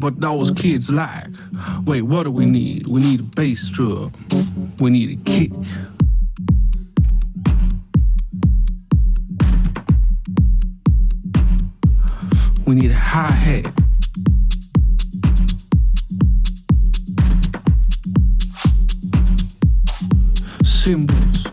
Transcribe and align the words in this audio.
what 0.00 0.20
those 0.20 0.50
kids 0.52 0.90
like. 0.90 1.28
Wait, 1.84 2.02
what 2.02 2.24
do 2.24 2.30
we 2.30 2.46
need? 2.46 2.86
We 2.86 3.00
need 3.00 3.20
a 3.20 3.22
bass 3.22 3.68
drum. 3.68 4.12
We 4.78 4.90
need 4.90 5.18
a 5.18 5.30
kick. 5.30 5.52
We 12.66 12.74
need 12.76 12.90
a 12.90 12.94
hi 12.94 13.30
hat. 13.30 13.72
Cymbals. 20.64 21.44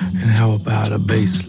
And 0.00 0.30
how 0.30 0.52
about 0.52 0.92
a 0.92 0.98
bass 0.98 1.47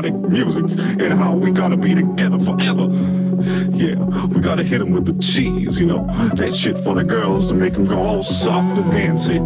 electronic 0.00 0.30
music 0.30 0.64
and 1.00 1.12
how 1.12 1.34
we 1.34 1.50
gotta 1.50 1.76
be 1.76 1.94
together 1.94 2.38
forever. 2.38 2.88
Yeah, 3.70 3.96
we 4.26 4.40
gotta 4.40 4.62
hit 4.62 4.80
him 4.80 4.92
with 4.92 5.06
the 5.06 5.22
cheese, 5.22 5.78
you 5.78 5.86
know, 5.86 6.06
that 6.34 6.54
shit 6.54 6.78
for 6.78 6.94
the 6.94 7.04
girls 7.04 7.46
to 7.48 7.54
make 7.54 7.74
them 7.74 7.84
go 7.84 8.00
all 8.00 8.22
soft 8.22 8.78
and 8.78 8.90
fancy. 8.92 9.38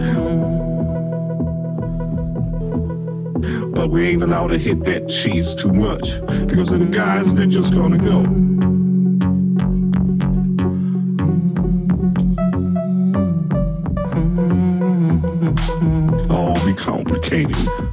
But 3.73 3.91
we 3.91 4.09
ain't 4.09 4.23
allowed 4.23 4.49
to 4.49 4.59
hit 4.59 4.85
that 4.85 5.09
cheese 5.09 5.55
too 5.55 5.73
much 5.73 6.21
because 6.47 6.71
then 6.71 6.91
the 6.91 6.97
guys 6.97 7.33
they're 7.35 7.47
just 7.47 7.73
gonna 7.73 7.99
go. 7.99 8.25
All 16.35 16.65
be 16.65 16.75
complicated. 16.75 17.84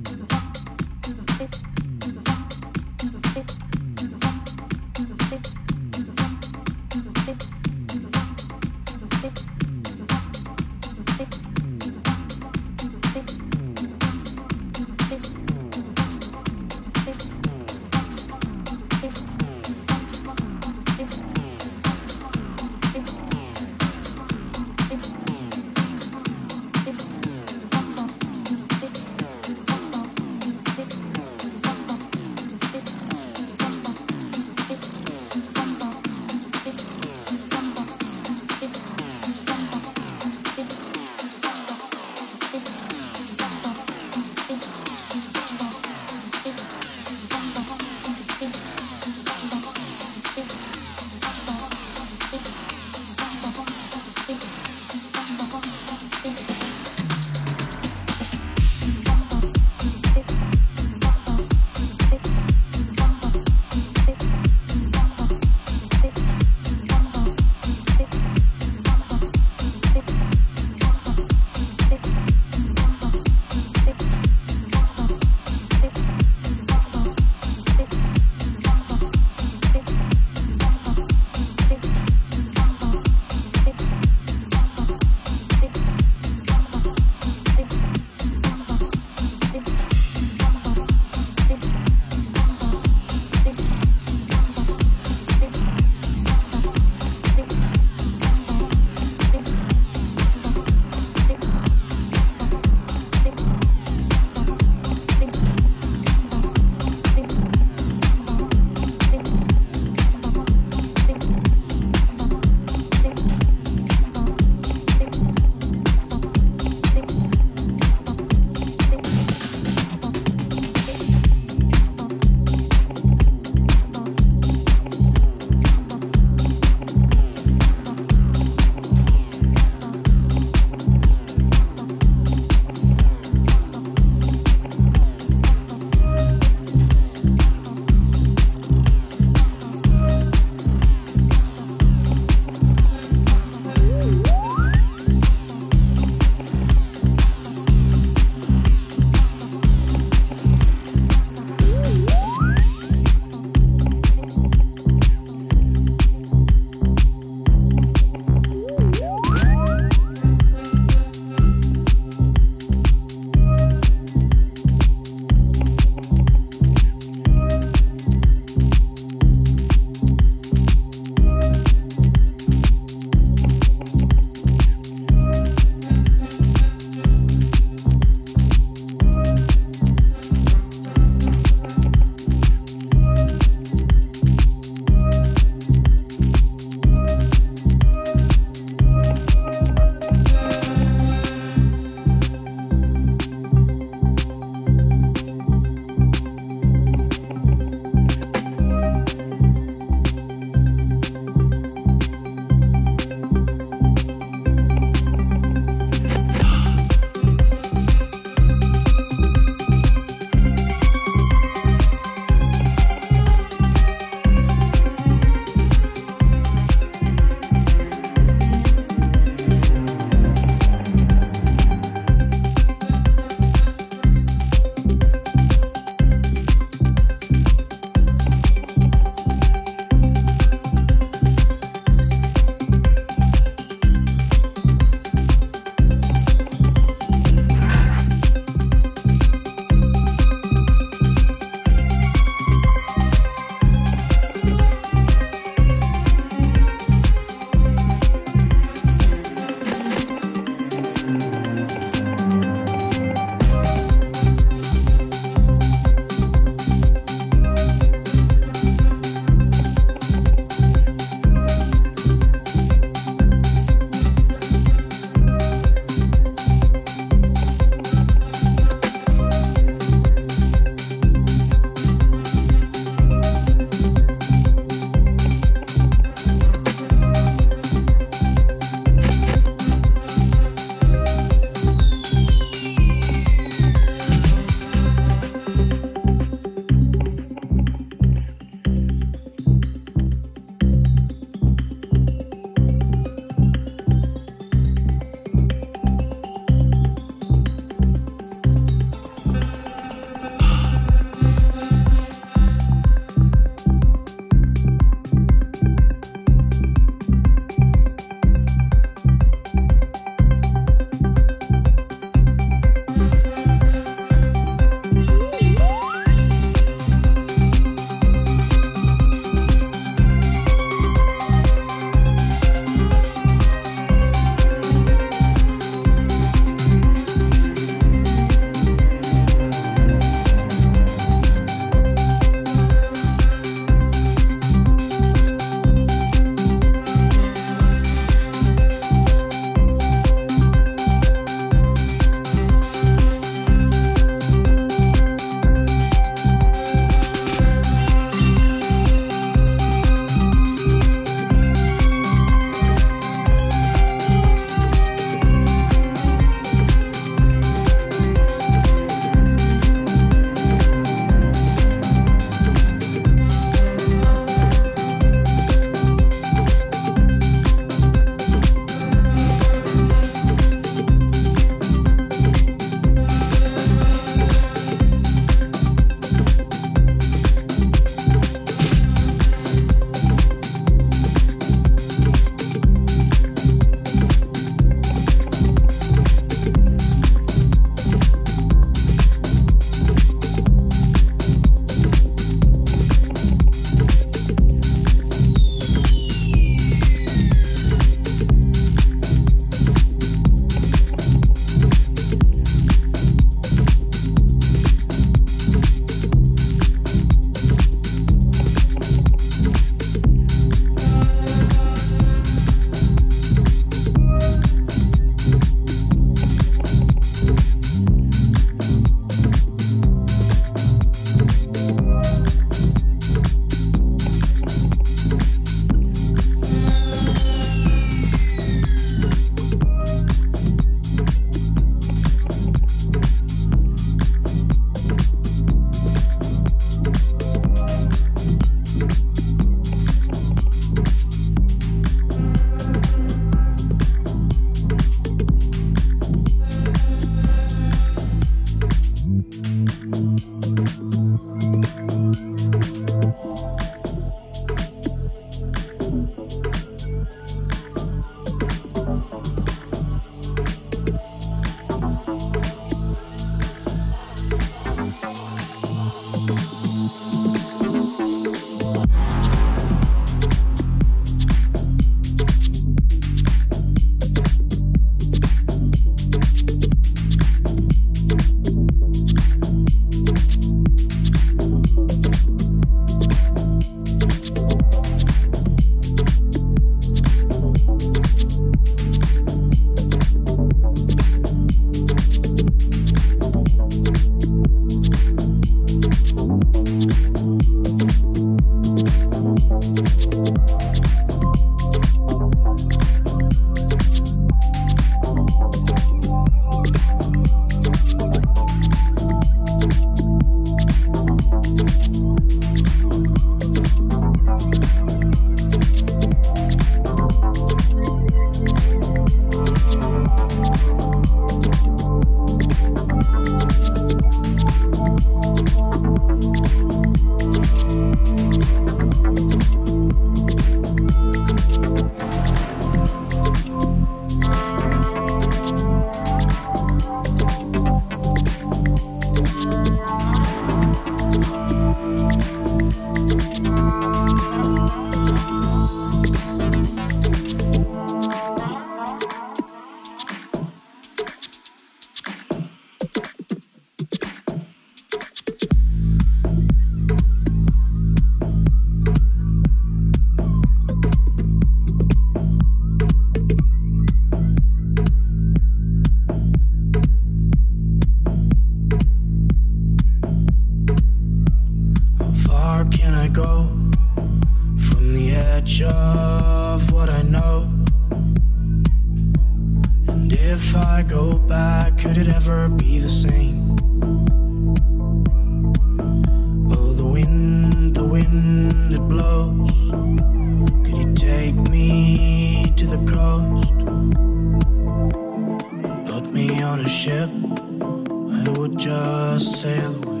I 598.23 598.29
would 598.29 598.59
just 598.59 599.41
sail 599.41 599.83
away. 599.83 600.00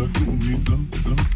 Dum, 0.00 0.10
dum, 0.14 0.64
dum, 0.64 0.88
dum. 1.04 1.29